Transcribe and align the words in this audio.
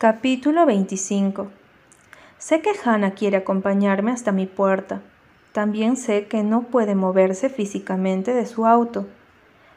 Capítulo 0.00 0.64
25 0.64 1.48
Sé 2.38 2.60
que 2.60 2.70
Hannah 2.84 3.14
quiere 3.14 3.38
acompañarme 3.38 4.12
hasta 4.12 4.30
mi 4.30 4.46
puerta. 4.46 5.00
También 5.50 5.96
sé 5.96 6.28
que 6.28 6.44
no 6.44 6.62
puede 6.62 6.94
moverse 6.94 7.48
físicamente 7.48 8.32
de 8.32 8.46
su 8.46 8.64
auto. 8.64 9.08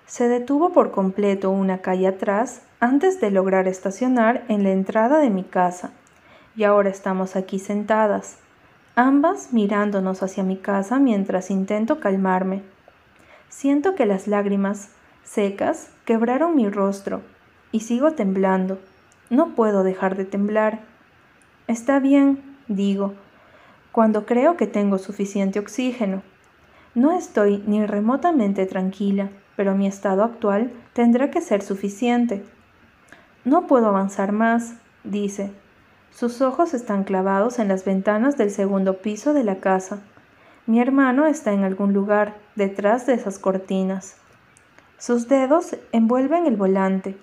Se 0.05 0.29
detuvo 0.29 0.73
por 0.73 0.91
completo 0.91 1.49
una 1.49 1.79
calle 1.79 2.05
atrás 2.05 2.61
antes 2.79 3.19
de 3.19 3.31
lograr 3.31 3.67
estacionar 3.67 4.43
en 4.47 4.61
la 4.63 4.69
entrada 4.69 5.17
de 5.17 5.31
mi 5.31 5.43
casa. 5.43 5.89
Y 6.55 6.65
ahora 6.65 6.91
estamos 6.91 7.35
aquí 7.35 7.57
sentadas, 7.57 8.37
ambas 8.95 9.51
mirándonos 9.53 10.21
hacia 10.21 10.43
mi 10.43 10.57
casa 10.57 10.99
mientras 10.99 11.49
intento 11.49 11.99
calmarme. 11.99 12.61
Siento 13.49 13.95
que 13.95 14.05
las 14.05 14.27
lágrimas, 14.27 14.89
secas, 15.23 15.89
quebraron 16.05 16.55
mi 16.55 16.69
rostro 16.69 17.21
y 17.71 17.79
sigo 17.79 18.11
temblando. 18.11 18.77
No 19.31 19.55
puedo 19.55 19.85
dejar 19.85 20.17
de 20.17 20.25
temblar. 20.25 20.81
Está 21.67 21.99
bien, 21.99 22.57
digo, 22.67 23.13
cuando 23.93 24.25
creo 24.25 24.57
que 24.57 24.67
tengo 24.67 24.97
suficiente 24.97 25.57
oxígeno. 25.57 26.21
No 26.95 27.13
estoy 27.13 27.63
ni 27.65 27.85
remotamente 27.85 28.65
tranquila, 28.65 29.29
pero 29.55 29.73
mi 29.73 29.87
estado 29.87 30.25
actual 30.25 30.73
tendrá 30.91 31.31
que 31.31 31.39
ser 31.39 31.61
suficiente. 31.61 32.43
No 33.45 33.67
puedo 33.67 33.87
avanzar 33.87 34.33
más, 34.33 34.73
dice. 35.05 35.53
Sus 36.09 36.41
ojos 36.41 36.73
están 36.73 37.05
clavados 37.05 37.57
en 37.57 37.69
las 37.69 37.85
ventanas 37.85 38.35
del 38.35 38.51
segundo 38.51 38.97
piso 38.97 39.33
de 39.33 39.45
la 39.45 39.61
casa. 39.61 40.01
Mi 40.65 40.81
hermano 40.81 41.25
está 41.25 41.53
en 41.53 41.63
algún 41.63 41.93
lugar, 41.93 42.35
detrás 42.57 43.05
de 43.05 43.13
esas 43.13 43.39
cortinas. 43.39 44.17
Sus 44.97 45.29
dedos 45.29 45.77
envuelven 45.93 46.47
el 46.47 46.57
volante, 46.57 47.17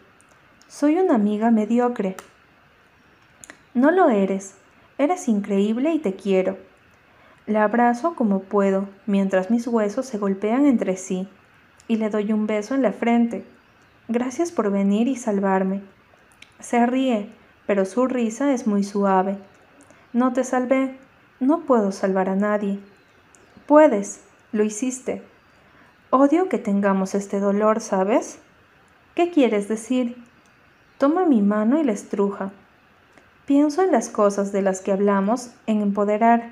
soy 0.69 0.99
una 0.99 1.15
amiga 1.15 1.51
mediocre. 1.51 2.15
No 3.73 3.91
lo 3.91 4.11
eres. 4.11 4.55
Eres 4.99 5.27
increíble 5.27 5.95
y 5.95 5.99
te 5.99 6.15
quiero. 6.15 6.59
La 7.47 7.65
abrazo 7.65 8.15
como 8.15 8.41
puedo, 8.41 8.87
mientras 9.07 9.51
mis 9.51 9.67
huesos 9.67 10.05
se 10.05 10.19
golpean 10.19 10.67
entre 10.67 10.99
sí, 10.99 11.27
y 11.89 11.97
le 11.97 12.11
doy 12.11 12.33
un 12.33 12.47
beso 12.47 12.75
en 12.75 12.83
la 12.83 12.93
frente. 12.93 13.47
Gracias 14.09 14.53
por 14.53 14.71
venir 14.71 15.09
y 15.09 15.17
salvarme. 15.17 15.81
Se 16.61 16.85
ríe, 16.85 17.31
pero 17.67 17.87
su 17.87 18.07
risa 18.07 18.53
es 18.53 18.67
muy 18.67 18.85
suave. 18.85 19.39
No 20.13 20.35
te 20.35 20.45
salvé. 20.45 20.99
No 21.41 21.61
puedo 21.61 21.93
salvar 21.93 22.29
a 22.29 22.37
nadie. 22.37 22.79
Puedes. 23.67 24.21
Lo 24.53 24.65
hiciste. 24.65 25.23
Odio 26.11 26.49
que 26.51 26.59
tengamos 26.59 27.15
este 27.15 27.41
dolor, 27.41 27.81
¿sabes? 27.81 28.39
¿Qué 29.15 29.31
quieres 29.31 29.69
decir? 29.69 30.28
Toma 30.99 31.25
mi 31.27 31.43
mano 31.43 31.79
y 31.79 31.85
la 31.85 31.93
estruja. 31.93 32.51
Pienso 33.47 33.83
en 33.85 33.93
las 33.93 34.09
cosas 34.09 34.51
de 34.51 34.63
las 34.63 34.81
que 34.81 34.91
hablamos 34.91 35.53
en 35.69 35.81
Empoderar, 35.81 36.51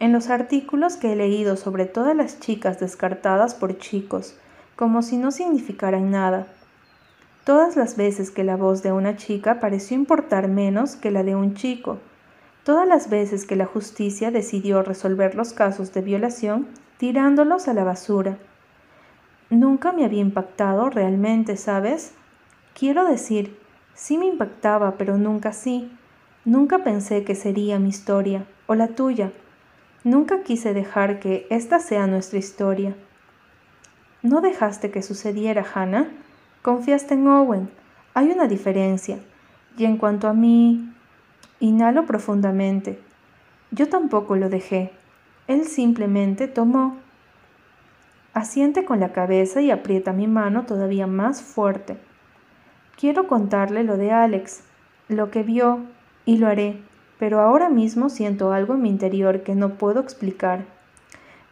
en 0.00 0.12
los 0.12 0.30
artículos 0.30 0.96
que 0.96 1.12
he 1.12 1.16
leído 1.16 1.58
sobre 1.58 1.84
todas 1.84 2.16
las 2.16 2.40
chicas 2.40 2.80
descartadas 2.80 3.54
por 3.54 3.76
chicos, 3.76 4.34
como 4.76 5.02
si 5.02 5.18
no 5.18 5.30
significaran 5.30 6.10
nada. 6.10 6.46
Todas 7.44 7.76
las 7.76 7.98
veces 7.98 8.30
que 8.30 8.44
la 8.44 8.56
voz 8.56 8.82
de 8.82 8.92
una 8.92 9.16
chica 9.16 9.60
pareció 9.60 9.94
importar 9.94 10.48
menos 10.48 10.96
que 10.96 11.10
la 11.10 11.22
de 11.22 11.36
un 11.36 11.54
chico, 11.54 11.98
todas 12.64 12.88
las 12.88 13.10
veces 13.10 13.44
que 13.44 13.56
la 13.56 13.66
justicia 13.66 14.30
decidió 14.30 14.82
resolver 14.82 15.34
los 15.34 15.52
casos 15.52 15.92
de 15.92 16.00
violación 16.00 16.66
tirándolos 16.96 17.68
a 17.68 17.74
la 17.74 17.84
basura. 17.84 18.38
Nunca 19.50 19.92
me 19.92 20.06
había 20.06 20.20
impactado 20.20 20.88
realmente, 20.88 21.58
¿sabes? 21.58 22.14
Quiero 22.74 23.04
decir, 23.04 23.60
Sí 23.94 24.18
me 24.18 24.26
impactaba, 24.26 24.96
pero 24.96 25.18
nunca 25.18 25.52
sí. 25.52 25.90
Nunca 26.44 26.78
pensé 26.78 27.24
que 27.24 27.34
sería 27.34 27.78
mi 27.78 27.88
historia 27.88 28.46
o 28.66 28.74
la 28.74 28.88
tuya. 28.88 29.32
Nunca 30.04 30.42
quise 30.42 30.74
dejar 30.74 31.20
que 31.20 31.46
esta 31.50 31.78
sea 31.78 32.06
nuestra 32.06 32.38
historia. 32.38 32.96
No 34.22 34.40
dejaste 34.40 34.90
que 34.90 35.02
sucediera, 35.02 35.64
Hannah. 35.74 36.08
Confiaste 36.62 37.14
en 37.14 37.28
Owen. 37.28 37.70
Hay 38.14 38.30
una 38.30 38.48
diferencia. 38.48 39.18
Y 39.76 39.84
en 39.84 39.96
cuanto 39.96 40.28
a 40.28 40.32
mí, 40.32 40.92
inhalo 41.60 42.06
profundamente. 42.06 43.00
Yo 43.70 43.88
tampoco 43.88 44.36
lo 44.36 44.48
dejé. 44.48 44.92
Él 45.46 45.64
simplemente 45.64 46.48
tomó. 46.48 46.96
Asiente 48.34 48.84
con 48.84 49.00
la 49.00 49.12
cabeza 49.12 49.60
y 49.60 49.70
aprieta 49.70 50.12
mi 50.12 50.26
mano 50.26 50.64
todavía 50.64 51.06
más 51.06 51.42
fuerte. 51.42 51.98
Quiero 52.96 53.26
contarle 53.26 53.84
lo 53.84 53.96
de 53.96 54.12
Alex, 54.12 54.62
lo 55.08 55.30
que 55.30 55.42
vio, 55.42 55.80
y 56.24 56.36
lo 56.38 56.46
haré, 56.46 56.80
pero 57.18 57.40
ahora 57.40 57.68
mismo 57.68 58.08
siento 58.08 58.52
algo 58.52 58.74
en 58.74 58.82
mi 58.82 58.88
interior 58.88 59.42
que 59.42 59.54
no 59.54 59.74
puedo 59.74 60.00
explicar. 60.00 60.64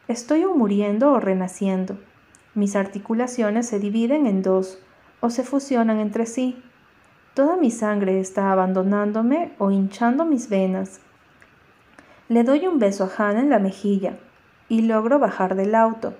Estoy 0.08 0.44
muriendo 0.44 1.12
o 1.12 1.20
renaciendo. 1.20 1.96
Mis 2.54 2.76
articulaciones 2.76 3.68
se 3.68 3.78
dividen 3.78 4.26
en 4.26 4.42
dos, 4.42 4.80
o 5.20 5.30
se 5.30 5.44
fusionan 5.44 6.00
entre 6.00 6.26
sí. 6.26 6.60
Toda 7.34 7.56
mi 7.56 7.70
sangre 7.70 8.20
está 8.20 8.50
abandonándome 8.50 9.52
o 9.58 9.70
hinchando 9.70 10.24
mis 10.24 10.48
venas. 10.48 11.00
Le 12.28 12.42
doy 12.42 12.66
un 12.66 12.78
beso 12.78 13.04
a 13.04 13.10
Hannah 13.16 13.40
en 13.40 13.50
la 13.50 13.58
mejilla 13.58 14.16
y 14.68 14.82
logro 14.82 15.18
bajar 15.18 15.54
del 15.54 15.74
auto. 15.74 16.14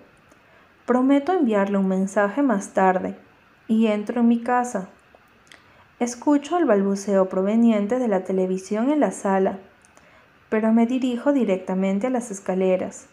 Prometo 0.87 1.33
enviarle 1.33 1.79
un 1.79 1.89
mensaje 1.89 2.43
más 2.43 2.75
tarde 2.75 3.17
y 3.69 3.87
entro 3.87 4.21
en 4.21 4.29
mi 4.29 4.41
casa. 4.41 4.89
Escucho 6.01 6.57
el 6.57 6.65
balbuceo 6.65 7.29
proveniente 7.29 7.99
de 7.99 8.09
la 8.09 8.25
televisión 8.25 8.91
en 8.91 9.01
la 9.01 9.11
sala, 9.11 9.59
pero 10.49 10.73
me 10.73 10.87
dirijo 10.87 11.35
directamente 11.35 12.07
a 12.07 12.11
las 12.11 12.31
escaleras. 12.31 13.07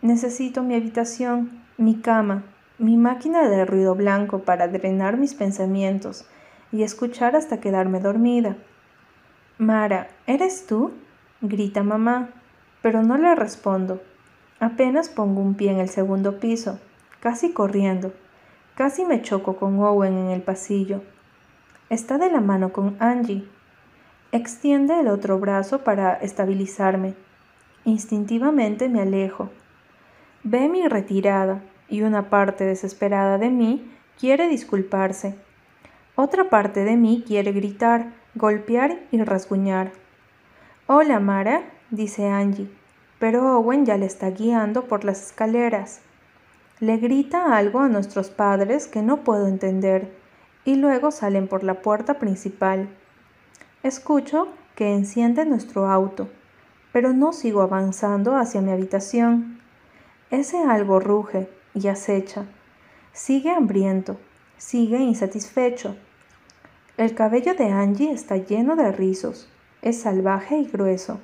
Necesito 0.00 0.62
mi 0.62 0.74
habitación, 0.76 1.62
mi 1.76 1.96
cama, 1.96 2.44
mi 2.78 2.96
máquina 2.96 3.46
de 3.50 3.66
ruido 3.66 3.94
blanco 3.94 4.38
para 4.38 4.66
drenar 4.66 5.18
mis 5.18 5.34
pensamientos 5.34 6.24
y 6.72 6.84
escuchar 6.84 7.36
hasta 7.36 7.60
quedarme 7.60 8.00
dormida. 8.00 8.56
Mara, 9.58 10.08
¿eres 10.26 10.66
tú? 10.66 10.92
grita 11.42 11.82
mamá, 11.82 12.30
pero 12.80 13.02
no 13.02 13.18
le 13.18 13.34
respondo. 13.34 14.00
Apenas 14.58 15.10
pongo 15.10 15.42
un 15.42 15.54
pie 15.54 15.70
en 15.70 15.80
el 15.80 15.90
segundo 15.90 16.40
piso, 16.40 16.80
casi 17.20 17.52
corriendo. 17.52 18.14
Casi 18.74 19.04
me 19.04 19.20
choco 19.20 19.56
con 19.56 19.78
Owen 19.80 20.16
en 20.16 20.30
el 20.30 20.40
pasillo. 20.40 21.02
Está 21.88 22.18
de 22.18 22.28
la 22.28 22.40
mano 22.40 22.72
con 22.72 22.96
Angie. 22.98 23.46
Extiende 24.32 24.98
el 24.98 25.06
otro 25.06 25.38
brazo 25.38 25.84
para 25.84 26.14
estabilizarme. 26.14 27.14
Instintivamente 27.84 28.88
me 28.88 29.02
alejo. 29.02 29.50
Ve 30.42 30.68
mi 30.68 30.88
retirada 30.88 31.62
y 31.88 32.02
una 32.02 32.28
parte 32.28 32.64
desesperada 32.64 33.38
de 33.38 33.50
mí 33.50 33.88
quiere 34.18 34.48
disculparse. 34.48 35.36
Otra 36.16 36.50
parte 36.50 36.82
de 36.82 36.96
mí 36.96 37.22
quiere 37.24 37.52
gritar, 37.52 38.12
golpear 38.34 38.98
y 39.12 39.22
rasguñar. 39.22 39.92
Hola, 40.88 41.20
Mara, 41.20 41.62
dice 41.92 42.26
Angie, 42.26 42.68
pero 43.20 43.58
Owen 43.58 43.86
ya 43.86 43.96
le 43.96 44.06
está 44.06 44.30
guiando 44.30 44.88
por 44.88 45.04
las 45.04 45.22
escaleras. 45.22 46.00
Le 46.80 46.96
grita 46.96 47.56
algo 47.56 47.78
a 47.78 47.88
nuestros 47.88 48.28
padres 48.28 48.88
que 48.88 49.02
no 49.02 49.18
puedo 49.18 49.46
entender 49.46 50.25
y 50.66 50.74
luego 50.74 51.12
salen 51.12 51.48
por 51.48 51.62
la 51.64 51.80
puerta 51.80 52.14
principal. 52.18 52.88
Escucho 53.82 54.48
que 54.74 54.92
enciende 54.92 55.46
nuestro 55.46 55.88
auto, 55.88 56.28
pero 56.92 57.12
no 57.12 57.32
sigo 57.32 57.62
avanzando 57.62 58.36
hacia 58.36 58.60
mi 58.60 58.72
habitación. 58.72 59.60
Ese 60.30 60.58
algo 60.58 60.98
ruge 60.98 61.48
y 61.72 61.86
acecha. 61.86 62.46
Sigue 63.12 63.52
hambriento, 63.52 64.18
sigue 64.58 64.98
insatisfecho. 64.98 65.96
El 66.96 67.14
cabello 67.14 67.54
de 67.54 67.70
Angie 67.70 68.10
está 68.10 68.36
lleno 68.36 68.74
de 68.74 68.90
rizos, 68.90 69.48
es 69.82 70.00
salvaje 70.00 70.58
y 70.58 70.66
grueso. 70.66 71.20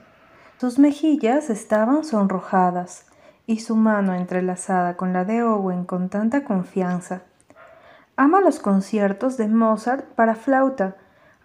Sus 0.58 0.78
mejillas 0.78 1.50
estaban 1.50 2.04
sonrojadas 2.04 3.06
y 3.46 3.58
su 3.58 3.74
mano 3.74 4.14
entrelazada 4.14 4.96
con 4.96 5.12
la 5.12 5.24
de 5.24 5.42
Owen 5.42 5.84
con 5.84 6.10
tanta 6.10 6.44
confianza 6.44 7.22
Ama 8.14 8.42
los 8.42 8.58
conciertos 8.58 9.38
de 9.38 9.48
Mozart 9.48 10.04
para 10.04 10.34
flauta. 10.34 10.96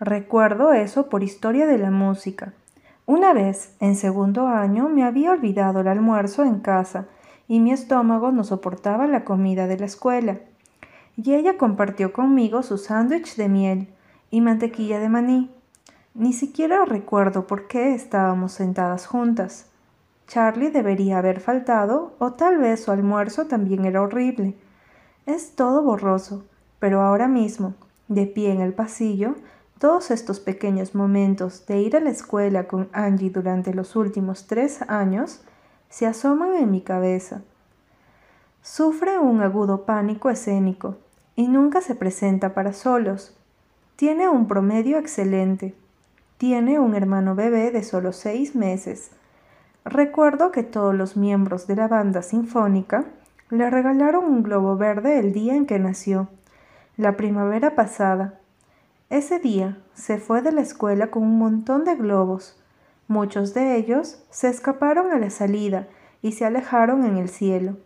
Recuerdo 0.01 0.73
eso 0.73 1.07
por 1.07 1.23
historia 1.23 1.65
de 1.65 1.77
la 1.77 1.91
música. 1.91 2.51
Una 3.05 3.31
vez, 3.31 3.73
en 3.79 3.95
segundo 3.95 4.47
año, 4.47 4.89
me 4.89 5.05
había 5.05 5.31
olvidado 5.31 5.79
el 5.79 5.87
almuerzo 5.87 6.43
en 6.43 6.59
casa 6.59 7.05
y 7.47 7.61
mi 7.61 7.71
estómago 7.71 8.33
no 8.33 8.43
soportaba 8.43 9.07
la 9.07 9.23
comida 9.23 9.65
de 9.65 9.77
la 9.77 9.85
escuela. 9.85 10.39
Y 11.15 11.35
ella 11.35 11.57
compartió 11.57 12.11
conmigo 12.11 12.61
su 12.63 12.77
sándwich 12.77 13.37
de 13.37 13.47
miel 13.47 13.87
y 14.29 14.41
mantequilla 14.41 14.99
de 14.99 15.07
maní. 15.07 15.49
Ni 16.15 16.33
siquiera 16.33 16.83
recuerdo 16.83 17.47
por 17.47 17.67
qué 17.67 17.95
estábamos 17.95 18.51
sentadas 18.51 19.07
juntas. 19.07 19.67
Charlie 20.27 20.69
debería 20.69 21.19
haber 21.19 21.39
faltado 21.39 22.13
o 22.19 22.33
tal 22.33 22.57
vez 22.57 22.83
su 22.83 22.91
almuerzo 22.91 23.45
también 23.47 23.85
era 23.85 24.01
horrible. 24.01 24.57
Es 25.25 25.55
todo 25.55 25.81
borroso 25.81 26.43
pero 26.79 27.01
ahora 27.01 27.27
mismo, 27.27 27.73
de 28.07 28.25
pie 28.25 28.51
en 28.51 28.61
el 28.61 28.73
pasillo, 28.73 29.35
Todos 29.79 30.09
estos 30.09 30.39
pequeños 30.39 30.95
momentos 30.95 31.67
de 31.67 31.79
ir 31.79 31.95
a 31.95 31.99
la 31.99 32.09
escuela 32.09 32.67
con 32.67 32.89
Angie 32.93 33.29
durante 33.29 33.75
los 33.75 33.95
últimos 33.95 34.47
tres 34.47 34.81
años 34.87 35.41
se 35.87 36.07
asoman 36.07 36.55
en 36.55 36.71
mi 36.71 36.81
cabeza. 36.81 37.41
Sufre 38.63 39.19
un 39.19 39.41
agudo 39.41 39.85
pánico 39.85 40.31
escénico 40.31 40.97
y 41.35 41.47
nunca 41.47 41.81
se 41.81 41.93
presenta 41.93 42.55
para 42.55 42.73
solos. 42.73 43.37
Tiene 43.97 44.27
un 44.27 44.47
promedio 44.47 44.97
excelente. 44.97 45.75
Tiene 46.39 46.79
un 46.79 46.95
hermano 46.95 47.35
bebé 47.35 47.69
de 47.69 47.83
solo 47.83 48.13
seis 48.13 48.55
meses. 48.55 49.11
Recuerdo 49.85 50.51
que 50.51 50.63
todos 50.63 50.95
los 50.95 51.15
miembros 51.15 51.67
de 51.67 51.75
la 51.75 51.87
banda 51.87 52.23
sinfónica 52.23 53.05
le 53.51 53.69
regalaron 53.69 54.25
un 54.25 54.41
globo 54.41 54.75
verde 54.75 55.19
el 55.19 55.33
día 55.33 55.55
en 55.55 55.67
que 55.67 55.77
nació, 55.77 56.29
la 56.97 57.15
primavera 57.15 57.75
pasada. 57.75 58.39
Ese 59.09 59.39
día 59.39 59.77
se 59.93 60.17
fue 60.17 60.41
de 60.41 60.51
la 60.51 60.61
escuela 60.61 61.11
con 61.11 61.23
un 61.23 61.37
montón 61.37 61.85
de 61.85 61.95
globos. 61.95 62.59
Muchos 63.07 63.53
de 63.53 63.77
ellos 63.77 64.23
se 64.31 64.49
escaparon 64.49 65.11
a 65.11 65.19
la 65.19 65.29
salida 65.29 65.87
y 66.21 66.33
se 66.33 66.45
alejaron 66.45 67.05
en 67.05 67.17
el 67.17 67.29
cielo. 67.29 67.77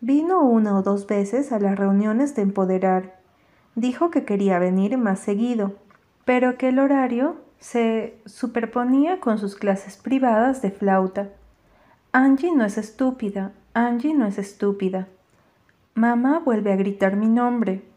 Vino 0.00 0.40
una 0.40 0.76
o 0.76 0.82
dos 0.82 1.06
veces 1.06 1.52
a 1.52 1.60
las 1.60 1.78
reuniones 1.78 2.34
de 2.34 2.42
empoderar. 2.42 3.20
Dijo 3.76 4.10
que 4.10 4.24
quería 4.24 4.58
venir 4.58 4.98
más 4.98 5.20
seguido, 5.20 5.76
pero 6.24 6.56
que 6.56 6.70
el 6.70 6.78
horario 6.78 7.36
se 7.60 8.18
superponía 8.26 9.20
con 9.20 9.38
sus 9.38 9.54
clases 9.54 9.96
privadas 9.96 10.62
de 10.62 10.70
flauta. 10.70 11.28
Angie 12.10 12.52
no 12.52 12.64
es 12.64 12.78
estúpida, 12.78 13.52
Angie 13.74 14.14
no 14.14 14.26
es 14.26 14.38
estúpida. 14.38 15.06
Mamá 15.94 16.40
vuelve 16.40 16.72
a 16.72 16.76
gritar 16.76 17.16
mi 17.16 17.28
nombre. 17.28 17.91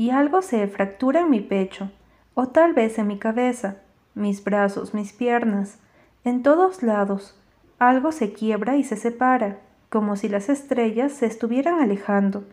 Y 0.00 0.12
algo 0.12 0.40
se 0.40 0.66
fractura 0.66 1.20
en 1.20 1.28
mi 1.28 1.40
pecho, 1.40 1.90
o 2.32 2.48
tal 2.48 2.72
vez 2.72 2.98
en 2.98 3.06
mi 3.06 3.18
cabeza, 3.18 3.76
mis 4.14 4.42
brazos, 4.42 4.94
mis 4.94 5.12
piernas, 5.12 5.78
en 6.24 6.42
todos 6.42 6.82
lados. 6.82 7.38
Algo 7.78 8.10
se 8.10 8.32
quiebra 8.32 8.78
y 8.78 8.82
se 8.82 8.96
separa 8.96 9.58
como 9.90 10.16
si 10.16 10.30
las 10.30 10.48
estrellas 10.48 11.12
se 11.12 11.26
estuvieran 11.26 11.80
alejando. 11.80 12.44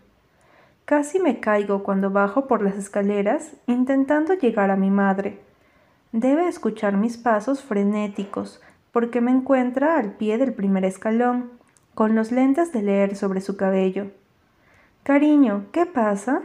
Casi 0.84 1.22
me 1.22 1.40
caigo 1.40 1.84
cuando 1.84 2.12
bajo 2.12 2.48
por 2.48 2.62
las 2.62 2.76
escaleras 2.76 3.54
intentando 3.66 4.34
llegar 4.34 4.70
a 4.70 4.76
mi 4.76 4.90
madre. 4.90 5.40
Debe 6.12 6.50
escuchar 6.50 6.98
mis 6.98 7.16
pasos 7.16 7.64
frenéticos, 7.64 8.62
porque 8.92 9.22
me 9.22 9.32
encuentra 9.32 9.98
al 9.98 10.12
pie 10.12 10.38
del 10.38 10.52
primer 10.52 10.84
escalón, 10.84 11.50
con 11.96 12.14
los 12.14 12.34
lentes 12.34 12.74
de 12.74 12.82
leer 12.82 13.16
sobre 13.16 13.40
su 13.40 13.56
cabello. 13.56 14.08
Cariño, 15.04 15.68
¿qué 15.72 15.86
pasa? 15.86 16.42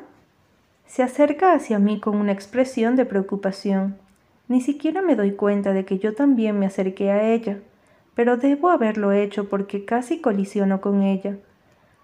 Se 0.92 1.02
acerca 1.02 1.54
hacia 1.54 1.78
mí 1.78 2.00
con 2.00 2.18
una 2.18 2.32
expresión 2.32 2.96
de 2.96 3.06
preocupación. 3.06 3.96
Ni 4.46 4.60
siquiera 4.60 5.00
me 5.00 5.16
doy 5.16 5.32
cuenta 5.32 5.72
de 5.72 5.86
que 5.86 5.98
yo 5.98 6.14
también 6.14 6.58
me 6.58 6.66
acerqué 6.66 7.10
a 7.10 7.32
ella 7.32 7.60
pero 8.14 8.36
debo 8.36 8.70
haberlo 8.70 9.12
hecho 9.12 9.48
porque 9.48 9.84
casi 9.84 10.20
colisiono 10.20 10.80
con 10.80 11.02
ella. 11.02 11.36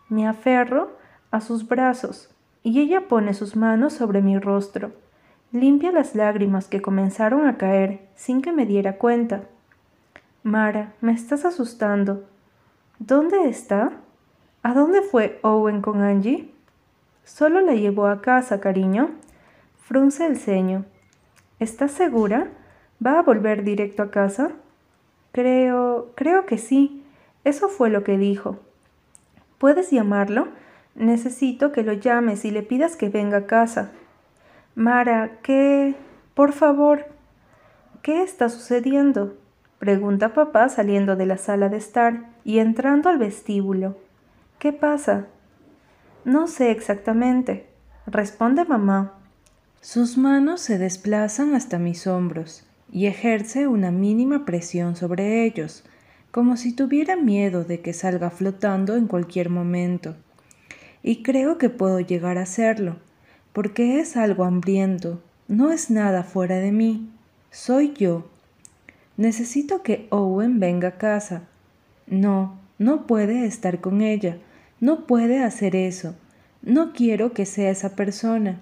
Me 0.09 0.27
aferro 0.27 0.93
a 1.31 1.41
sus 1.41 1.69
brazos 1.69 2.31
y 2.63 2.81
ella 2.81 3.09
pone 3.09 3.35
sus 3.35 3.57
manos 3.57 3.93
sobre 3.93 4.23
mi 4.23 4.39
rostro. 4.39 4.93
Limpia 5.53 5.93
las 5.93 6.15
lágrimas 6.15 6.69
que 6.69 6.83
comenzaron 6.83 7.47
a 7.47 7.57
caer 7.57 8.09
sin 8.15 8.43
que 8.43 8.53
me 8.53 8.67
diera 8.67 8.97
cuenta. 8.97 9.43
Mara, 10.43 10.93
me 11.01 11.13
estás 11.13 11.45
asustando. 11.45 12.25
¿Dónde 12.99 13.49
está? 13.49 13.93
¿A 14.63 14.75
dónde 14.75 15.03
fue 15.03 15.39
Owen 15.43 15.83
con 15.83 16.03
Angie? 16.03 16.51
Solo 17.29 17.61
la 17.61 17.75
llevó 17.75 18.07
a 18.07 18.23
casa, 18.23 18.59
cariño. 18.59 19.11
Frunce 19.83 20.27
el 20.27 20.39
ceño. 20.39 20.87
¿Estás 21.61 21.93
segura? 21.93 22.49
¿Va 23.05 23.19
a 23.19 23.23
volver 23.23 23.65
directo 23.65 24.03
a 24.03 24.11
casa? 24.11 24.53
Creo, 25.33 26.11
creo 26.15 26.47
que 26.47 26.57
sí. 26.57 27.05
Eso 27.45 27.69
fue 27.69 27.91
lo 27.91 28.03
que 28.03 28.17
dijo. 28.17 28.57
¿Puedes 29.59 29.91
llamarlo? 29.91 30.49
Necesito 30.95 31.71
que 31.71 31.83
lo 31.83 31.93
llames 31.93 32.47
y 32.47 32.51
le 32.51 32.63
pidas 32.63 32.97
que 32.97 33.11
venga 33.11 33.37
a 33.37 33.47
casa. 33.47 33.93
Mara, 34.75 35.39
¿qué? 35.43 35.97
Por 36.33 36.53
favor. 36.53 37.05
¿Qué 38.01 38.23
está 38.23 38.49
sucediendo? 38.49 39.37
Pregunta 39.79 40.33
papá 40.33 40.71
saliendo 40.71 41.15
de 41.15 41.27
la 41.27 41.37
sala 41.37 41.69
de 41.69 41.77
estar 41.77 42.31
y 42.43 42.59
entrando 42.59 43.11
al 43.11 43.19
vestíbulo. 43.19 43.99
¿Qué 44.59 44.73
pasa? 44.73 45.27
No 46.29 46.47
sé 46.47 46.71
exactamente, 46.73 47.65
responde 48.07 48.67
mamá. 48.67 49.15
Sus 49.81 50.19
manos 50.19 50.61
se 50.61 50.77
desplazan 50.77 51.55
hasta 51.55 51.79
mis 51.79 52.07
hombros 52.07 52.65
y 52.93 53.07
ejerce 53.07 53.67
una 53.67 53.91
mínima 53.91 54.45
presión 54.45 54.95
sobre 54.95 55.47
ellos, 55.47 55.85
como 56.31 56.59
si 56.59 56.77
tuviera 56.77 57.17
miedo 57.17 57.65
de 57.65 57.81
que 57.81 57.95
salga 57.95 58.29
flotando 58.29 58.95
en 58.95 59.07
cualquier 59.07 59.49
momento. 59.49 60.17
Y 61.03 61.23
creo 61.23 61.57
que 61.57 61.71
puedo 61.71 61.99
llegar 61.99 62.37
a 62.37 62.43
hacerlo, 62.43 62.97
porque 63.55 63.99
es 63.99 64.15
algo 64.19 64.45
hambriento, 64.45 65.23
no 65.49 65.73
es 65.73 65.89
nada 65.89 66.25
fuera 66.25 66.57
de 66.57 66.73
mí, 66.73 67.09
soy 67.51 67.95
yo. 67.95 68.29
Necesito 69.17 69.83
que 69.83 70.07
Owen 70.11 70.61
venga 70.61 70.89
a 70.89 70.99
casa. 70.99 71.45
No, 72.07 72.59
no 72.77 73.07
puede 73.07 73.47
estar 73.47 73.81
con 73.81 74.03
ella, 74.03 74.37
no 74.81 75.07
puede 75.07 75.43
hacer 75.43 75.77
eso. 75.77 76.15
No 76.63 76.93
quiero 76.93 77.33
que 77.33 77.47
sea 77.47 77.71
esa 77.71 77.97
persona. 77.97 78.59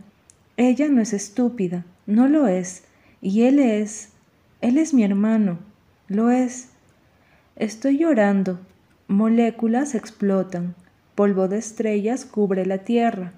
Ella 0.56 0.88
no 0.88 1.00
es 1.00 1.12
estúpida, 1.12 1.84
no 2.06 2.28
lo 2.28 2.46
es, 2.46 2.84
y 3.20 3.42
él 3.42 3.58
es 3.58 4.10
él 4.62 4.78
es 4.78 4.94
mi 4.94 5.04
hermano, 5.04 5.58
lo 6.08 6.30
es. 6.30 6.70
Estoy 7.56 7.98
llorando. 7.98 8.58
Moléculas 9.06 9.94
explotan. 9.94 10.74
Polvo 11.14 11.46
de 11.46 11.58
estrellas 11.58 12.24
cubre 12.24 12.64
la 12.64 12.78
tierra. 12.78 13.32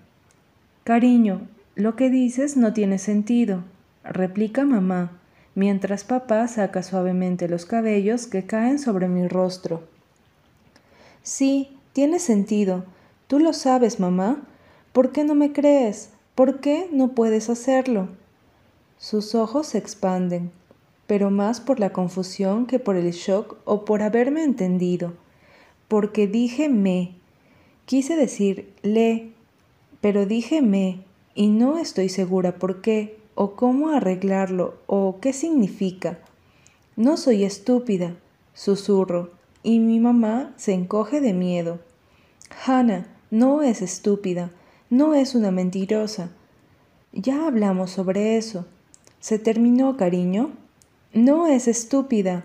Cariño, 0.84 1.42
lo 1.74 1.96
que 1.96 2.08
dices 2.08 2.56
no 2.56 2.72
tiene 2.72 2.98
sentido, 2.98 3.62
replica 4.04 4.64
mamá, 4.64 5.12
mientras 5.54 6.04
papá 6.04 6.48
saca 6.48 6.82
suavemente 6.82 7.48
los 7.48 7.66
cabellos 7.66 8.26
que 8.26 8.46
caen 8.46 8.78
sobre 8.78 9.08
mi 9.08 9.28
rostro. 9.28 9.82
Sí, 11.22 11.77
tiene 11.98 12.20
sentido. 12.20 12.84
Tú 13.26 13.40
lo 13.40 13.52
sabes, 13.52 13.98
mamá. 13.98 14.46
¿Por 14.92 15.10
qué 15.10 15.24
no 15.24 15.34
me 15.34 15.52
crees? 15.52 16.10
¿Por 16.36 16.60
qué 16.60 16.88
no 16.92 17.16
puedes 17.16 17.50
hacerlo? 17.50 18.06
Sus 18.98 19.34
ojos 19.34 19.66
se 19.66 19.78
expanden 19.78 20.52
pero 21.08 21.30
más 21.30 21.60
por 21.60 21.80
la 21.80 21.90
confusión 21.90 22.66
que 22.66 22.78
por 22.78 22.94
el 22.94 23.10
shock 23.12 23.56
o 23.64 23.86
por 23.86 24.02
haberme 24.02 24.44
entendido, 24.44 25.14
porque 25.88 26.28
dije 26.28 26.68
me. 26.68 27.14
Quise 27.86 28.14
decir 28.14 28.72
le, 28.82 29.32
pero 30.02 30.26
dije 30.26 30.60
me, 30.60 31.02
y 31.34 31.48
no 31.48 31.78
estoy 31.78 32.10
segura 32.10 32.58
por 32.58 32.82
qué, 32.82 33.18
o 33.34 33.56
cómo 33.56 33.88
arreglarlo, 33.88 34.74
o 34.86 35.18
qué 35.20 35.32
significa. 35.32 36.18
No 36.94 37.16
soy 37.16 37.42
estúpida, 37.42 38.14
susurro, 38.52 39.30
y 39.62 39.78
mi 39.78 40.00
mamá 40.00 40.52
se 40.58 40.74
encoge 40.74 41.22
de 41.22 41.32
miedo. 41.32 41.87
Hannah 42.64 43.06
no 43.30 43.62
es 43.62 43.82
estúpida, 43.82 44.50
no 44.90 45.14
es 45.14 45.34
una 45.34 45.50
mentirosa. 45.50 46.30
Ya 47.12 47.46
hablamos 47.46 47.90
sobre 47.90 48.36
eso. 48.36 48.66
¿Se 49.20 49.38
terminó, 49.38 49.96
cariño? 49.96 50.52
No 51.12 51.46
es 51.46 51.68
estúpida. 51.68 52.44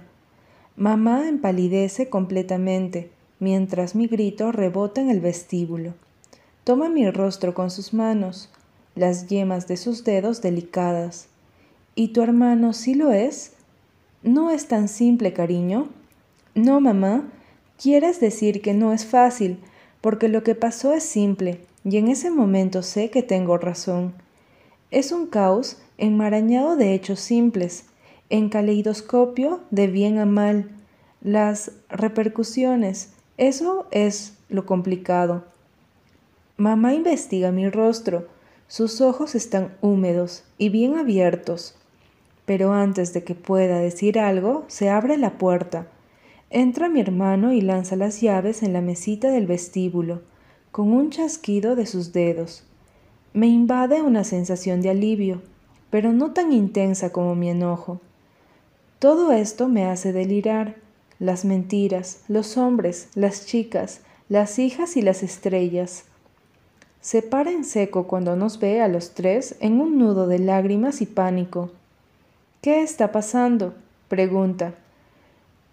Mamá 0.76 1.28
empalidece 1.30 2.10
completamente, 2.10 3.12
mientras 3.40 3.96
mi 3.96 4.08
grito 4.08 4.52
rebota 4.52 5.02
en 5.02 5.10
el 5.10 5.20
vestíbulo. 5.20 5.94
Toma 6.64 6.90
mi 6.90 7.10
rostro 7.10 7.54
con 7.54 7.70
sus 7.70 7.94
manos, 7.94 8.50
las 8.96 9.28
yemas 9.28 9.68
de 9.68 9.78
sus 9.78 10.04
dedos 10.04 10.42
delicadas. 10.42 11.28
¿Y 11.96 12.10
tu 12.10 12.22
hermano 12.22 12.74
sí 12.74 12.96
lo 12.96 13.12
es? 13.12 13.54
No 14.24 14.50
es 14.50 14.68
tan 14.68 14.88
simple, 14.88 15.34
cariño. 15.34 15.90
No, 16.56 16.80
mamá, 16.80 17.30
quieres 17.82 18.20
decir 18.20 18.62
que 18.62 18.74
no 18.74 18.94
es 18.94 19.06
fácil, 19.06 19.60
porque 20.04 20.28
lo 20.28 20.44
que 20.44 20.54
pasó 20.54 20.92
es 20.92 21.04
simple, 21.04 21.62
y 21.86 21.96
en 21.96 22.10
ese 22.10 22.30
momento 22.30 22.84
sé 22.84 23.10
que 23.10 23.24
tengo 23.24 23.58
razón. 23.58 24.14
Es 24.92 25.14
un 25.14 25.28
caos 25.28 25.78
enmarañado 25.98 26.76
de 26.76 26.94
hechos 26.94 27.22
simples, 27.22 27.86
en 28.30 28.50
caleidoscopio 28.50 29.62
de 29.72 29.88
bien 29.88 30.20
a 30.20 30.26
mal, 30.26 30.70
las 31.22 31.72
repercusiones. 31.88 33.14
Eso 33.38 33.88
es 33.92 34.34
lo 34.50 34.66
complicado. 34.66 35.46
Mamá 36.58 36.94
investiga 36.94 37.54
mi 37.54 37.70
rostro. 37.70 38.28
Sus 38.68 39.00
ojos 39.00 39.36
están 39.36 39.74
húmedos 39.80 40.44
y 40.58 40.68
bien 40.68 40.98
abiertos. 40.98 41.76
Pero 42.44 42.74
antes 42.74 43.14
de 43.14 43.24
que 43.24 43.36
pueda 43.36 43.80
decir 43.80 44.20
algo, 44.20 44.66
se 44.68 44.90
abre 44.90 45.16
la 45.16 45.38
puerta. 45.38 45.88
Entra 46.54 46.88
mi 46.88 47.02
hermano 47.02 47.52
y 47.52 47.60
lanza 47.60 47.98
las 47.98 48.22
llaves 48.22 48.64
en 48.64 48.72
la 48.72 48.80
mesita 48.80 49.30
del 49.30 49.48
vestíbulo, 49.48 50.22
con 50.72 50.94
un 50.94 51.10
chasquido 51.10 51.76
de 51.76 51.86
sus 51.86 52.14
dedos. 52.14 52.64
Me 53.34 53.48
invade 53.48 54.02
una 54.02 54.24
sensación 54.24 54.82
de 54.82 54.92
alivio 54.92 55.42
pero 55.94 56.12
no 56.12 56.32
tan 56.32 56.52
intensa 56.52 57.12
como 57.12 57.36
mi 57.36 57.52
enojo. 57.52 58.02
Todo 58.98 59.32
esto 59.32 59.68
me 59.68 59.86
hace 59.86 60.12
delirar. 60.12 60.78
Las 61.20 61.46
mentiras, 61.46 62.24
los 62.28 62.58
hombres, 62.58 63.10
las 63.14 63.46
chicas, 63.46 64.02
las 64.28 64.58
hijas 64.58 64.98
y 64.98 65.04
las 65.04 65.22
estrellas. 65.22 66.06
Se 67.00 67.22
para 67.22 67.52
en 67.52 67.64
seco 67.64 68.08
cuando 68.08 68.36
nos 68.36 68.60
ve 68.60 68.82
a 68.82 68.88
los 68.88 69.14
tres 69.14 69.56
en 69.60 69.80
un 69.80 70.00
nudo 70.00 70.26
de 70.26 70.40
lágrimas 70.40 71.00
y 71.04 71.06
pánico. 71.06 71.70
¿Qué 72.62 72.82
está 72.82 73.12
pasando? 73.12 73.76
pregunta. 74.08 74.74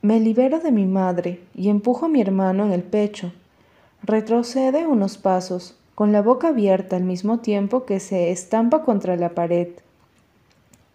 Me 0.02 0.19
libero 0.19 0.61
de 0.61 0.73
mi 0.73 0.87
madre 0.87 1.40
y 1.54 1.69
empujo 1.69 2.07
a 2.07 2.09
mi 2.09 2.23
hermano 2.23 2.64
en 2.64 2.73
el 2.73 2.83
pecho. 2.83 3.35
Retrocede 4.02 4.87
unos 4.87 5.19
pasos, 5.19 5.76
con 5.95 6.11
la 6.11 6.23
boca 6.23 6.49
abierta 6.49 6.97
al 6.97 7.04
mismo 7.04 7.40
tiempo 7.40 7.85
que 7.85 8.00
se 8.00 8.30
estampa 8.30 8.83
contra 8.83 9.16
la 9.16 9.35
pared. 9.35 9.69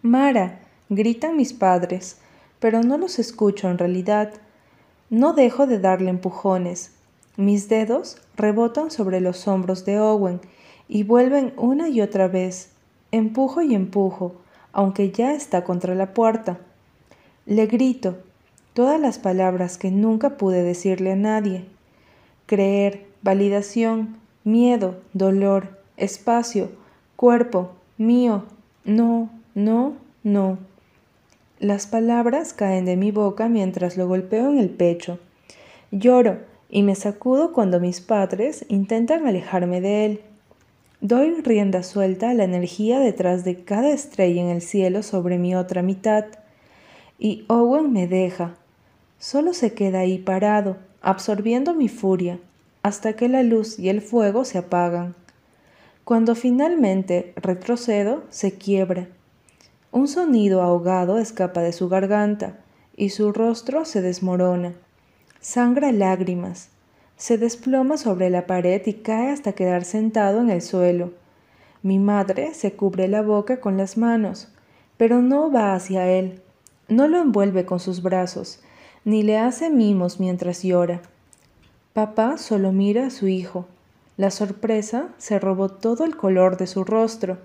Mara, 0.02 0.58
gritan 0.88 1.36
mis 1.36 1.52
padres, 1.52 2.18
pero 2.58 2.82
no 2.82 2.98
los 2.98 3.20
escucho 3.20 3.70
en 3.70 3.78
realidad. 3.78 4.32
No 5.08 5.34
dejo 5.34 5.68
de 5.68 5.78
darle 5.78 6.10
empujones. 6.10 6.90
Mis 7.36 7.68
dedos 7.68 8.20
rebotan 8.36 8.90
sobre 8.90 9.20
los 9.20 9.46
hombros 9.46 9.84
de 9.84 10.00
Owen 10.00 10.40
y 10.88 11.04
vuelven 11.04 11.52
una 11.56 11.88
y 11.88 12.00
otra 12.00 12.26
vez. 12.26 12.70
Empujo 13.12 13.62
y 13.62 13.72
empujo, 13.76 14.34
aunque 14.72 15.12
ya 15.12 15.32
está 15.32 15.62
contra 15.62 15.94
la 15.94 16.12
puerta. 16.12 16.58
Le 17.46 17.66
grito 17.66 18.16
todas 18.76 19.00
las 19.00 19.18
palabras 19.18 19.78
que 19.78 19.90
nunca 19.90 20.36
pude 20.36 20.62
decirle 20.62 21.12
a 21.12 21.16
nadie. 21.16 21.64
Creer, 22.44 23.06
validación, 23.22 24.18
miedo, 24.44 25.00
dolor, 25.14 25.78
espacio, 25.96 26.68
cuerpo, 27.16 27.70
mío, 27.96 28.44
no, 28.84 29.30
no, 29.54 29.94
no. 30.22 30.58
Las 31.58 31.86
palabras 31.86 32.52
caen 32.52 32.84
de 32.84 32.98
mi 32.98 33.12
boca 33.12 33.48
mientras 33.48 33.96
lo 33.96 34.08
golpeo 34.08 34.50
en 34.50 34.58
el 34.58 34.68
pecho. 34.68 35.18
Lloro 35.90 36.40
y 36.68 36.82
me 36.82 36.96
sacudo 36.96 37.54
cuando 37.54 37.80
mis 37.80 38.02
padres 38.02 38.66
intentan 38.68 39.26
alejarme 39.26 39.80
de 39.80 40.04
él. 40.04 40.20
Doy 41.00 41.40
rienda 41.40 41.82
suelta 41.82 42.28
a 42.28 42.34
la 42.34 42.44
energía 42.44 42.98
detrás 42.98 43.42
de 43.42 43.64
cada 43.64 43.88
estrella 43.88 44.42
en 44.42 44.50
el 44.50 44.60
cielo 44.60 45.02
sobre 45.02 45.38
mi 45.38 45.54
otra 45.54 45.80
mitad. 45.80 46.26
Y 47.18 47.46
Owen 47.48 47.90
me 47.90 48.06
deja. 48.06 48.56
Solo 49.18 49.52
se 49.52 49.74
queda 49.74 50.00
ahí 50.00 50.18
parado, 50.18 50.76
absorbiendo 51.00 51.74
mi 51.74 51.88
furia, 51.88 52.38
hasta 52.82 53.14
que 53.14 53.28
la 53.28 53.42
luz 53.42 53.78
y 53.78 53.88
el 53.88 54.00
fuego 54.00 54.44
se 54.44 54.58
apagan. 54.58 55.14
Cuando 56.04 56.34
finalmente 56.34 57.32
retrocedo, 57.36 58.24
se 58.30 58.52
quiebra 58.52 59.08
un 59.96 60.08
sonido 60.08 60.60
ahogado 60.60 61.16
escapa 61.16 61.62
de 61.62 61.72
su 61.72 61.88
garganta 61.88 62.58
y 62.96 63.08
su 63.08 63.32
rostro 63.32 63.86
se 63.86 64.02
desmorona. 64.02 64.74
Sangra 65.40 65.90
lágrimas. 65.90 66.68
Se 67.16 67.38
desploma 67.38 67.96
sobre 67.96 68.28
la 68.28 68.46
pared 68.46 68.82
y 68.84 68.92
cae 68.92 69.30
hasta 69.30 69.54
quedar 69.54 69.86
sentado 69.86 70.42
en 70.42 70.50
el 70.50 70.60
suelo. 70.60 71.12
Mi 71.82 71.98
madre 71.98 72.52
se 72.52 72.74
cubre 72.74 73.08
la 73.08 73.22
boca 73.22 73.58
con 73.58 73.78
las 73.78 73.96
manos, 73.96 74.48
pero 74.98 75.22
no 75.22 75.50
va 75.50 75.74
hacia 75.74 76.06
él. 76.06 76.42
No 76.88 77.08
lo 77.08 77.18
envuelve 77.18 77.64
con 77.64 77.80
sus 77.80 78.02
brazos, 78.02 78.60
ni 79.06 79.22
le 79.22 79.38
hace 79.38 79.70
mimos 79.70 80.18
mientras 80.18 80.64
llora. 80.64 81.00
Papá 81.92 82.38
solo 82.38 82.72
mira 82.72 83.06
a 83.06 83.10
su 83.10 83.28
hijo. 83.28 83.66
La 84.16 84.32
sorpresa 84.32 85.10
se 85.16 85.38
robó 85.38 85.68
todo 85.68 86.04
el 86.04 86.16
color 86.16 86.56
de 86.56 86.66
su 86.66 86.82
rostro. 86.82 87.38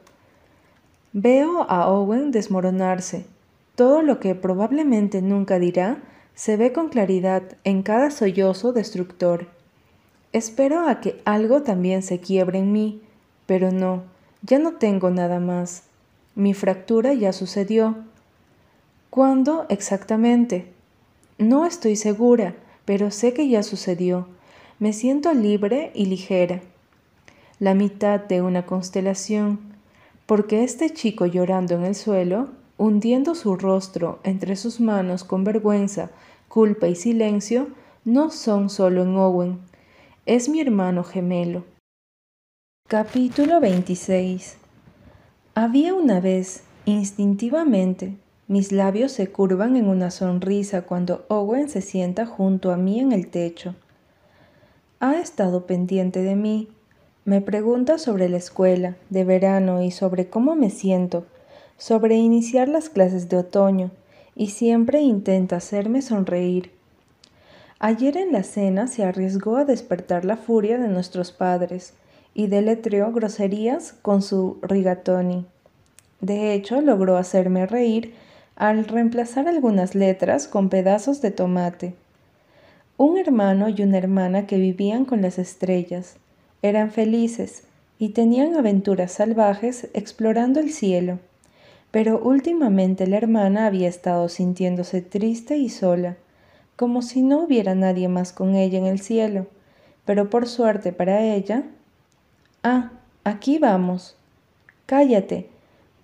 Veo 1.14 1.68
a 1.70 1.88
Owen 1.88 2.32
desmoronarse. 2.32 3.28
Todo 3.76 4.02
lo 4.02 4.20
que 4.20 4.34
probablemente 4.34 5.22
nunca 5.22 5.60
dirá 5.60 6.00
se 6.34 6.58
ve 6.58 6.74
con 6.74 6.90
claridad 6.90 7.44
en 7.64 7.84
cada 7.84 8.10
sollozo 8.10 8.74
destructor. 8.74 9.46
Espero 10.34 10.88
a 10.88 11.00
que 11.00 11.22
algo 11.26 11.62
también 11.62 12.02
se 12.02 12.20
quiebre 12.20 12.58
en 12.58 12.72
mí, 12.72 13.02
pero 13.46 13.72
no, 13.72 14.02
ya 14.42 14.58
no 14.58 14.78
tengo 14.78 15.12
nada 15.12 15.40
más. 15.40 15.84
Mi 16.34 16.56
fractura 16.56 17.14
ya 17.14 17.34
sucedió. 17.34 17.98
¿Cuándo 19.12 19.68
exactamente? 19.70 20.71
No 21.42 21.66
estoy 21.66 21.96
segura, 21.96 22.54
pero 22.86 23.10
sé 23.10 23.34
que 23.34 23.50
ya 23.50 23.64
sucedió. 23.64 24.28
Me 24.78 24.94
siento 24.94 25.34
libre 25.34 25.92
y 25.96 26.06
ligera. 26.06 26.62
La 27.58 27.74
mitad 27.74 28.20
de 28.20 28.44
una 28.44 28.68
constelación 28.68 29.60
porque 30.28 30.64
este 30.64 30.92
chico 30.92 31.26
llorando 31.26 31.74
en 31.74 31.84
el 31.84 31.96
suelo, 31.96 32.50
hundiendo 32.78 33.34
su 33.34 33.56
rostro 33.56 34.20
entre 34.24 34.56
sus 34.56 34.80
manos 34.80 35.24
con 35.24 35.44
vergüenza, 35.44 36.12
culpa 36.48 36.88
y 36.88 36.94
silencio, 36.94 37.70
no 38.06 38.30
son 38.30 38.70
solo 38.70 39.02
en 39.02 39.16
Owen, 39.16 39.58
es 40.28 40.48
mi 40.48 40.62
hermano 40.62 41.04
gemelo. 41.04 41.64
Capítulo 42.88 43.60
26 43.60 44.58
Había 45.56 45.96
una 45.96 46.20
vez, 46.20 46.62
instintivamente, 46.86 48.16
mis 48.52 48.74
labios 48.74 49.14
se 49.14 49.32
curvan 49.32 49.78
en 49.78 49.88
una 49.88 50.12
sonrisa 50.12 50.82
cuando 50.82 51.24
Owen 51.30 51.70
se 51.70 51.80
sienta 51.80 52.26
junto 52.26 52.74
a 52.74 52.76
mí 52.76 53.00
en 53.00 53.14
el 53.14 53.30
techo. 53.30 53.76
Ha 55.00 55.22
estado 55.22 55.66
pendiente 55.66 56.22
de 56.22 56.36
mí, 56.36 56.68
me 57.24 57.40
pregunta 57.40 57.98
sobre 57.98 58.28
la 58.28 58.36
escuela 58.36 58.98
de 59.10 59.24
verano 59.24 59.82
y 59.82 59.92
sobre 59.92 60.28
cómo 60.28 60.54
me 60.56 60.70
siento, 60.70 61.26
sobre 61.78 62.18
iniciar 62.18 62.68
las 62.68 62.90
clases 62.90 63.30
de 63.30 63.38
otoño, 63.38 63.90
y 64.36 64.48
siempre 64.48 65.00
intenta 65.00 65.56
hacerme 65.56 66.02
sonreír. 66.02 66.72
Ayer 67.80 68.18
en 68.18 68.34
la 68.34 68.44
cena 68.44 68.88
se 68.88 69.06
arriesgó 69.06 69.56
a 69.56 69.64
despertar 69.64 70.26
la 70.26 70.36
furia 70.36 70.78
de 70.78 70.90
nuestros 70.90 71.32
padres 71.32 71.94
y 72.34 72.48
deletreó 72.48 73.14
groserías 73.14 73.94
con 74.02 74.22
su 74.22 74.58
rigatoni. 74.62 75.46
De 76.20 76.54
hecho, 76.54 76.82
logró 76.82 77.16
hacerme 77.16 77.66
reír 77.66 78.14
al 78.56 78.86
reemplazar 78.86 79.48
algunas 79.48 79.96
letras 79.96 80.48
con 80.48 80.70
pedazos 80.70 81.22
de 81.22 81.32
tomate. 81.32 81.94
Un 82.98 83.18
hermano 83.18 83.70
y 83.70 83.82
una 83.82 83.98
hermana 83.98 84.46
que 84.46 84.58
vivían 84.58 85.06
con 85.06 85.22
las 85.22 85.40
estrellas, 85.40 86.18
eran 86.62 86.92
felices 86.92 87.64
y 87.98 88.10
tenían 88.10 88.56
aventuras 88.56 89.14
salvajes 89.14 89.90
explorando 89.94 90.60
el 90.60 90.72
cielo, 90.72 91.20
pero 91.92 92.20
últimamente 92.20 93.08
la 93.08 93.18
hermana 93.18 93.66
había 93.66 93.90
estado 93.90 94.30
sintiéndose 94.30 95.02
triste 95.02 95.58
y 95.58 95.70
sola, 95.70 96.18
como 96.76 97.02
si 97.02 97.22
no 97.22 97.44
hubiera 97.44 97.76
nadie 97.76 98.08
más 98.08 98.34
con 98.34 98.56
ella 98.56 98.78
en 98.78 98.86
el 98.86 99.02
cielo, 99.02 99.48
pero 100.06 100.30
por 100.30 100.48
suerte 100.48 100.94
para 100.94 101.24
ella... 101.24 101.64
Ah, 102.64 102.92
aquí 103.24 103.60
vamos. 103.60 104.16
Cállate. 104.86 105.48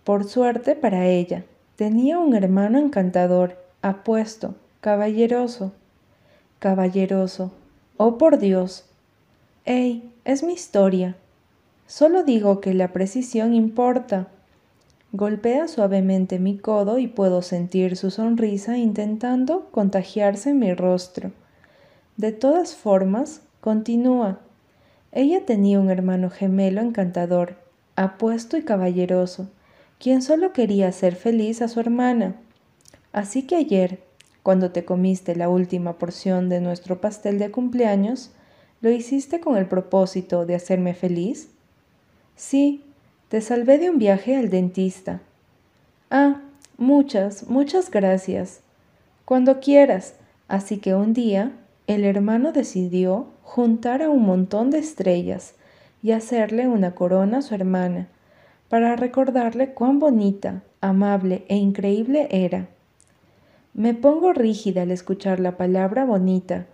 Por 0.03 0.23
suerte 0.23 0.75
para 0.75 1.05
ella, 1.07 1.43
tenía 1.77 2.19
un 2.19 2.35
hermano 2.35 2.79
encantador, 2.79 3.55
apuesto, 3.81 4.55
caballeroso. 4.81 5.71
Caballeroso. 6.59 7.51
Oh 7.97 8.17
por 8.17 8.39
Dios, 8.39 8.85
¡Ey! 9.65 10.11
Es 10.25 10.43
mi 10.43 10.53
historia. 10.53 11.17
Solo 11.85 12.23
digo 12.23 12.61
que 12.61 12.73
la 12.73 12.93
precisión 12.93 13.53
importa. 13.53 14.27
Golpea 15.11 15.67
suavemente 15.67 16.39
mi 16.39 16.57
codo 16.57 16.99
y 16.99 17.07
puedo 17.07 17.41
sentir 17.41 17.95
su 17.95 18.09
sonrisa 18.09 18.77
intentando 18.77 19.67
contagiarse 19.71 20.49
en 20.49 20.59
mi 20.59 20.73
rostro. 20.73 21.31
De 22.15 22.31
todas 22.31 22.75
formas, 22.75 23.41
continúa. 23.61 24.39
Ella 25.11 25.45
tenía 25.45 25.79
un 25.79 25.89
hermano 25.89 26.29
gemelo 26.29 26.81
encantador, 26.81 27.55
apuesto 27.95 28.57
y 28.57 28.63
caballeroso, 28.63 29.49
quien 29.99 30.21
solo 30.21 30.53
quería 30.53 30.87
hacer 30.87 31.15
feliz 31.15 31.61
a 31.61 31.67
su 31.67 31.79
hermana. 31.79 32.35
Así 33.11 33.43
que 33.43 33.55
ayer, 33.55 33.99
cuando 34.43 34.71
te 34.71 34.85
comiste 34.85 35.35
la 35.35 35.49
última 35.49 35.97
porción 35.97 36.49
de 36.49 36.61
nuestro 36.61 37.01
pastel 37.01 37.39
de 37.39 37.51
cumpleaños, 37.51 38.31
¿Lo 38.79 38.91
hiciste 38.91 39.39
con 39.39 39.57
el 39.57 39.65
propósito 39.65 40.45
de 40.45 40.53
hacerme 40.53 40.93
feliz? 40.93 41.49
Sí, 42.35 42.83
te 43.27 43.41
salvé 43.41 43.79
de 43.79 43.89
un 43.89 43.97
viaje 43.97 44.35
al 44.35 44.49
dentista. 44.49 45.19
Ah, 46.11 46.41
muchas, 46.77 47.49
muchas 47.49 47.89
gracias. 47.89 48.59
Cuando 49.25 49.59
quieras. 49.59 50.13
Así 50.47 50.77
que 50.77 50.93
un 50.93 51.13
día 51.13 51.51
el 51.87 52.05
hermano 52.05 52.51
decidió 52.51 53.25
juntar 53.41 54.01
a 54.01 54.09
un 54.09 54.23
montón 54.23 54.69
de 54.69 54.77
estrellas 54.77 55.55
y 56.03 56.11
hacerle 56.11 56.67
una 56.67 56.93
corona 56.93 57.39
a 57.39 57.41
su 57.41 57.55
hermana, 57.55 58.07
para 58.69 58.95
recordarle 58.95 59.73
cuán 59.73 59.99
bonita, 59.99 60.63
amable 60.81 61.45
e 61.47 61.55
increíble 61.55 62.27
era. 62.31 62.67
Me 63.73 63.93
pongo 63.93 64.33
rígida 64.33 64.83
al 64.83 64.91
escuchar 64.91 65.39
la 65.39 65.57
palabra 65.57 66.05
bonita 66.05 66.65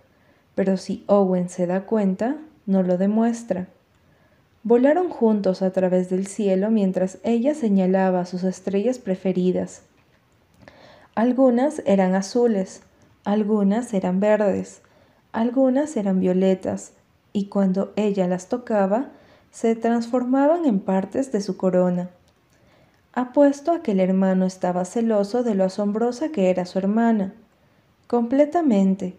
pero 0.55 0.77
si 0.77 1.03
Owen 1.07 1.49
se 1.49 1.67
da 1.67 1.85
cuenta, 1.85 2.37
no 2.65 2.83
lo 2.83 2.97
demuestra. 2.97 3.67
Volaron 4.63 5.09
juntos 5.09 5.61
a 5.61 5.71
través 5.71 6.09
del 6.09 6.27
cielo 6.27 6.71
mientras 6.71 7.17
ella 7.23 7.53
señalaba 7.53 8.25
sus 8.25 8.43
estrellas 8.43 8.99
preferidas. 8.99 9.81
Algunas 11.15 11.81
eran 11.85 12.15
azules, 12.15 12.81
algunas 13.25 13.93
eran 13.93 14.19
verdes, 14.19 14.81
algunas 15.31 15.97
eran 15.97 16.19
violetas, 16.19 16.93
y 17.33 17.45
cuando 17.45 17.93
ella 17.95 18.27
las 18.27 18.47
tocaba, 18.47 19.09
se 19.53 19.77
transformaban 19.77 20.65
en 20.65 20.81
partes 20.81 21.31
de 21.31 21.39
su 21.39 21.55
corona. 21.55 22.09
Apuesto 23.13 23.71
a 23.71 23.81
que 23.81 23.93
el 23.93 24.01
hermano 24.01 24.45
estaba 24.45 24.83
celoso 24.83 25.43
de 25.43 25.55
lo 25.55 25.63
asombrosa 25.63 26.27
que 26.27 26.49
era 26.49 26.65
su 26.65 26.77
hermana. 26.77 27.33
Completamente. 28.07 29.15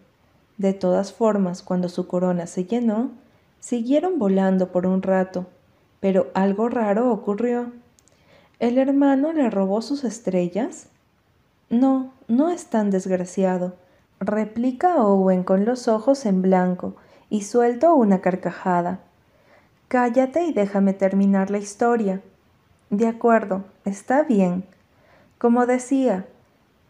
De 0.59 0.73
todas 0.73 1.11
formas, 1.11 1.63
cuando 1.63 1.89
su 1.89 2.05
corona 2.07 2.45
se 2.45 2.65
llenó, 2.65 3.09
Siguieron 3.65 4.19
volando 4.19 4.71
por 4.71 4.85
un 4.85 5.01
rato, 5.01 5.47
pero 5.99 6.27
algo 6.35 6.69
raro 6.69 7.11
ocurrió. 7.11 7.71
¿El 8.59 8.77
hermano 8.77 9.33
le 9.33 9.49
robó 9.49 9.81
sus 9.81 10.03
estrellas? 10.03 10.89
No, 11.71 12.13
no 12.27 12.51
es 12.51 12.67
tan 12.67 12.91
desgraciado, 12.91 13.73
replica 14.19 14.97
Owen 14.97 15.43
con 15.43 15.65
los 15.65 15.87
ojos 15.87 16.27
en 16.27 16.43
blanco 16.43 16.95
y 17.31 17.41
suelto 17.41 17.95
una 17.95 18.21
carcajada. 18.21 18.99
Cállate 19.87 20.45
y 20.45 20.53
déjame 20.53 20.93
terminar 20.93 21.51
la 21.51 21.59
historia. 21.59 22.21
De 22.89 23.07
acuerdo, 23.07 23.65
está 23.85 24.23
bien. 24.23 24.65
Como 25.37 25.65
decía, 25.65 26.25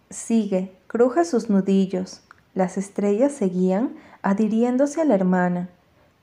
sigue, 0.10 0.72
cruja 0.88 1.25
sus 1.25 1.50
nudillos. 1.50 2.22
Las 2.54 2.78
estrellas 2.78 3.34
seguían 3.34 3.96
adhiriéndose 4.22 5.02
a 5.02 5.06
la 5.06 5.16
hermana. 5.16 5.70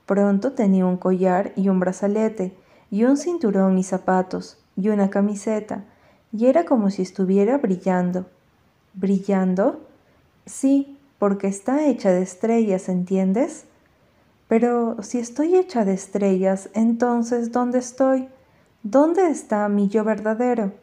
Pronto 0.05 0.53
tenía 0.53 0.85
un 0.85 0.97
collar 0.97 1.53
y 1.55 1.69
un 1.69 1.79
brazalete, 1.79 2.55
y 2.89 3.05
un 3.05 3.17
cinturón 3.17 3.77
y 3.77 3.83
zapatos, 3.83 4.57
y 4.75 4.89
una 4.89 5.09
camiseta, 5.09 5.83
y 6.31 6.47
era 6.47 6.65
como 6.65 6.89
si 6.89 7.01
estuviera 7.03 7.57
brillando. 7.57 8.25
¿Brillando? 8.93 9.81
Sí, 10.45 10.97
porque 11.19 11.47
está 11.47 11.85
hecha 11.85 12.11
de 12.11 12.21
estrellas, 12.21 12.89
¿entiendes? 12.89 13.65
Pero 14.47 15.01
si 15.01 15.19
estoy 15.19 15.55
hecha 15.55 15.85
de 15.85 15.93
estrellas, 15.93 16.69
entonces 16.73 17.51
¿dónde 17.51 17.79
estoy? 17.79 18.29
¿Dónde 18.83 19.29
está 19.29 19.67
mi 19.69 19.87
yo 19.87 20.03
verdadero? 20.03 20.73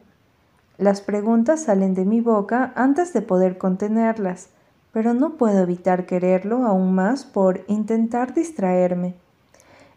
Las 0.77 1.01
preguntas 1.01 1.63
salen 1.63 1.93
de 1.93 2.05
mi 2.05 2.21
boca 2.21 2.73
antes 2.75 3.13
de 3.13 3.21
poder 3.21 3.57
contenerlas 3.57 4.49
pero 4.91 5.13
no 5.13 5.37
puedo 5.37 5.59
evitar 5.59 6.05
quererlo 6.05 6.65
aún 6.65 6.93
más 6.93 7.23
por 7.23 7.63
intentar 7.67 8.33
distraerme, 8.33 9.15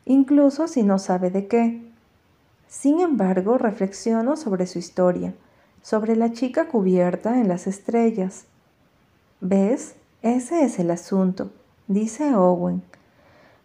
incluso 0.04 0.68
si 0.68 0.82
no 0.82 0.98
sabe 0.98 1.30
de 1.30 1.46
qué. 1.46 1.82
Sin 2.68 3.00
embargo, 3.00 3.58
reflexiono 3.58 4.36
sobre 4.36 4.66
su 4.66 4.78
historia, 4.78 5.34
sobre 5.82 6.16
la 6.16 6.32
chica 6.32 6.68
cubierta 6.68 7.40
en 7.40 7.48
las 7.48 7.66
estrellas. 7.66 8.44
¿Ves? 9.40 9.96
Ese 10.22 10.64
es 10.64 10.78
el 10.78 10.90
asunto, 10.90 11.50
dice 11.86 12.34
Owen. 12.34 12.82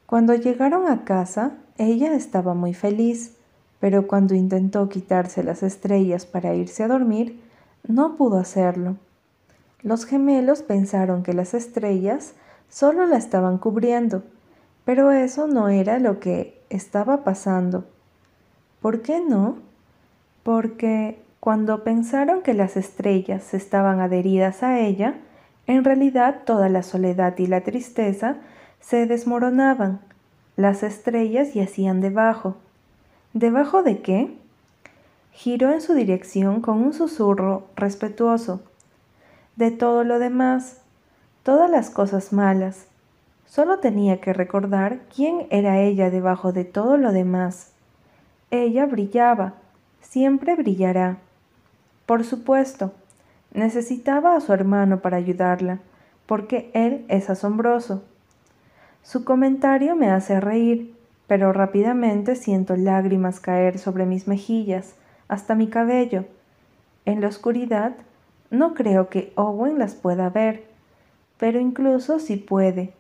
Cuando 0.10 0.34
llegaron 0.34 0.88
a 0.88 1.04
casa, 1.04 1.52
ella 1.78 2.16
estaba 2.16 2.56
muy 2.56 2.74
feliz, 2.74 3.36
pero 3.80 4.08
cuando 4.08 4.34
intentó 4.34 4.90
quitarse 4.90 5.44
las 5.44 5.62
estrellas 5.62 6.26
para 6.26 6.56
irse 6.56 6.82
a 6.82 6.88
dormir, 6.88 7.40
no 7.88 8.16
pudo 8.16 8.40
hacerlo. 8.40 8.96
Los 9.84 10.06
gemelos 10.06 10.64
pensaron 10.64 11.22
que 11.22 11.34
las 11.34 11.54
estrellas 11.54 12.34
solo 12.70 13.06
la 13.06 13.18
estaban 13.18 13.60
cubriendo, 13.60 14.24
pero 14.84 15.12
eso 15.12 15.46
no 15.46 15.70
era 15.70 16.00
lo 16.00 16.20
que 16.20 16.60
estaba 16.72 17.24
pasando. 17.24 17.86
¿Por 18.82 19.04
qué 19.04 19.22
no? 19.22 19.58
Porque 20.42 21.22
cuando 21.40 21.84
pensaron 21.84 22.42
que 22.42 22.56
las 22.56 22.78
estrellas 22.78 23.54
estaban 23.54 24.00
adheridas 24.00 24.64
a 24.64 24.80
ella, 24.80 25.20
en 25.68 25.84
realidad 25.84 26.40
toda 26.48 26.68
la 26.68 26.82
soledad 26.82 27.38
y 27.38 27.46
la 27.46 27.62
tristeza 27.62 28.38
se 28.80 29.06
desmoronaban. 29.06 30.00
Las 30.56 30.84
estrellas 30.84 31.54
yacían 31.54 32.02
debajo. 32.02 32.58
¿Debajo 33.34 33.84
de 33.84 34.02
qué? 34.02 34.36
Giró 35.32 35.72
en 35.72 35.82
su 35.82 35.94
dirección 35.94 36.62
con 36.62 36.82
un 36.82 36.94
susurro 36.94 37.64
respetuoso 37.76 38.62
de 39.56 39.72
todo 39.72 40.06
lo 40.06 40.20
demás, 40.20 40.78
todas 41.44 41.70
las 41.70 41.90
cosas 41.90 42.32
malas. 42.32 42.88
Solo 43.46 43.80
tenía 43.80 44.22
que 44.22 44.32
recordar 44.32 45.00
quién 45.14 45.48
era 45.50 45.80
ella 45.80 46.10
debajo 46.10 46.54
de 46.54 46.64
todo 46.64 46.96
lo 46.96 47.12
demás. 47.12 47.72
Ella 48.52 48.86
brillaba, 48.86 49.56
siempre 50.02 50.56
brillará. 50.56 51.18
Por 52.06 52.24
supuesto, 52.24 52.94
necesitaba 53.54 54.36
a 54.36 54.40
su 54.40 54.54
hermano 54.54 55.02
para 55.02 55.18
ayudarla, 55.18 55.80
porque 56.26 56.72
él 56.74 57.06
es 57.10 57.30
asombroso. 57.30 58.04
Su 59.04 59.24
comentario 59.24 59.96
me 59.96 60.10
hace 60.10 60.40
reír, 60.40 60.96
pero 61.28 61.54
rápidamente 61.54 62.36
siento 62.36 62.76
lágrimas 62.76 63.40
caer 63.40 63.78
sobre 63.78 64.06
mis 64.06 64.28
mejillas, 64.28 64.96
hasta 65.28 65.56
mi 65.56 65.68
cabello. 65.68 66.26
En 67.06 67.22
la 67.22 67.28
oscuridad 67.28 67.96
no 68.50 68.74
creo 68.74 69.10
que 69.10 69.32
Owen 69.36 69.80
las 69.80 69.96
pueda 69.96 70.30
ver, 70.30 70.64
pero 71.38 71.60
incluso 71.60 72.20
si 72.20 72.36
puede. 72.36 72.94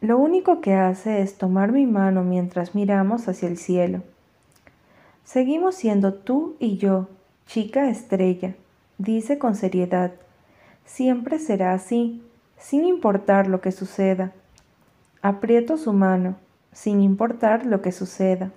Lo 0.00 0.18
único 0.18 0.60
que 0.60 0.74
hace 0.74 1.20
es 1.20 1.36
tomar 1.36 1.72
mi 1.72 1.86
mano 1.86 2.22
mientras 2.22 2.74
miramos 2.74 3.28
hacia 3.28 3.48
el 3.48 3.58
cielo. 3.58 4.02
Seguimos 5.24 5.74
siendo 5.74 6.14
tú 6.14 6.56
y 6.58 6.78
yo, 6.78 7.08
chica 7.46 7.90
estrella, 7.90 8.54
dice 8.96 9.38
con 9.38 9.54
seriedad. 9.54 10.12
Siempre 10.86 11.38
será 11.38 11.74
así, 11.74 12.22
sin 12.58 12.84
importar 12.84 13.46
lo 13.46 13.60
que 13.60 13.70
suceda. 13.70 14.32
Aprieto 15.22 15.76
su 15.76 15.92
mano, 15.92 16.36
sin 16.72 17.02
importar 17.02 17.66
lo 17.66 17.82
que 17.82 17.92
suceda. 17.92 18.52